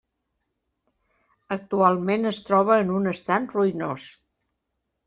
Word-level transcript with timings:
Actualment 1.57 2.27
es 2.33 2.41
troba 2.49 2.81
en 2.87 2.91
un 2.99 3.09
estat 3.17 3.57
ruïnós. 3.59 4.13